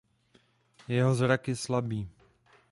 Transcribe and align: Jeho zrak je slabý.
Jeho 0.87 1.13
zrak 1.15 1.47
je 1.47 1.55
slabý. 1.55 2.09